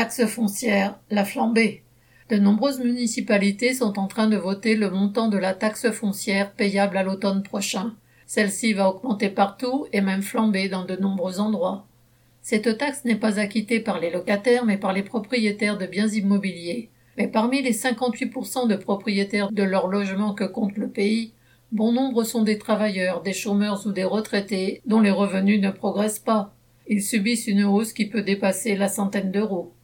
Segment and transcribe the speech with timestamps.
[0.00, 1.82] Taxe foncière, la flambée.
[2.30, 6.96] De nombreuses municipalités sont en train de voter le montant de la taxe foncière payable
[6.96, 7.92] à l'automne prochain.
[8.24, 11.86] Celle-ci va augmenter partout et même flamber dans de nombreux endroits.
[12.40, 16.88] Cette taxe n'est pas acquittée par les locataires mais par les propriétaires de biens immobiliers.
[17.18, 21.34] Mais parmi les 58% de propriétaires de leur logement que compte le pays,
[21.72, 26.20] bon nombre sont des travailleurs, des chômeurs ou des retraités dont les revenus ne progressent
[26.20, 26.54] pas.
[26.88, 29.74] Ils subissent une hausse qui peut dépasser la centaine d'euros.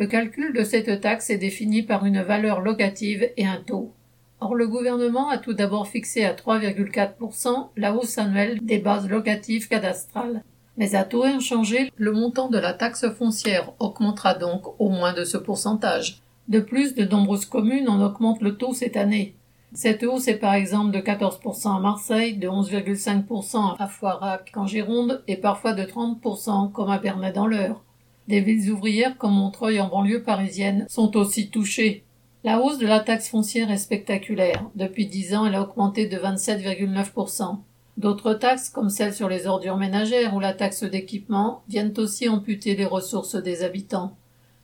[0.00, 3.92] Le calcul de cette taxe est défini par une valeur locative et un taux.
[4.40, 9.68] Or, le gouvernement a tout d'abord fixé à 3,4% la hausse annuelle des bases locatives
[9.68, 10.42] cadastrales.
[10.78, 15.24] Mais à taux inchangé, le montant de la taxe foncière augmentera donc au moins de
[15.24, 16.22] ce pourcentage.
[16.48, 19.34] De plus, de nombreuses communes en augmentent le taux cette année.
[19.74, 25.22] Cette hausse est par exemple de 14% à Marseille, de 11,5% à Foirac en Gironde
[25.28, 27.84] et parfois de 30% comme à Bernay dans l'Eure.
[28.28, 32.04] Des villes ouvrières comme Montreuil en banlieue parisienne sont aussi touchées.
[32.42, 34.64] La hausse de la taxe foncière est spectaculaire.
[34.74, 37.58] Depuis dix ans, elle a augmenté de 27,9%.
[37.98, 42.74] D'autres taxes, comme celle sur les ordures ménagères ou la taxe d'équipement, viennent aussi amputer
[42.74, 44.16] les ressources des habitants.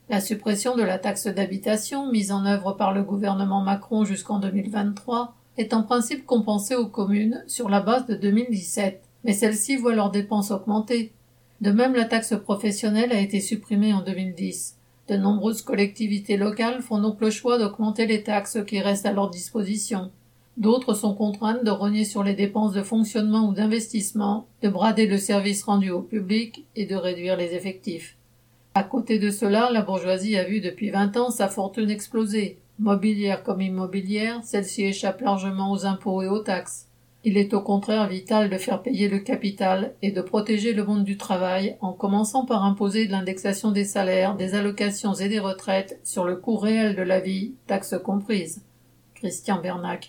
[0.09, 5.35] La suppression de la taxe d'habitation, mise en œuvre par le gouvernement Macron jusqu'en 2023,
[5.59, 10.11] est en principe compensée aux communes sur la base de 2017, mais celles-ci voient leurs
[10.11, 11.13] dépenses augmenter.
[11.61, 14.77] De même, la taxe professionnelle a été supprimée en 2010.
[15.09, 19.31] De nombreuses collectivités locales font donc le choix d'augmenter les taxes qui restent à leur
[19.31, 20.11] disposition.
[20.57, 25.19] D'autres sont contraintes de rogner sur les dépenses de fonctionnement ou d'investissement, de brader le
[25.19, 28.17] service rendu au public et de réduire les effectifs.
[28.75, 32.59] À côté de cela, la bourgeoisie a vu depuis vingt ans sa fortune exploser.
[32.79, 36.89] Mobilière comme immobilière, celle-ci échappe largement aux impôts et aux taxes.
[37.29, 41.03] Il est au contraire vital de faire payer le capital et de protéger le monde
[41.03, 45.99] du travail en commençant par imposer de l'indexation des salaires, des allocations et des retraites
[46.05, 48.63] sur le coût réel de la vie, taxes comprises.
[49.17, 50.05] Christian Bernac.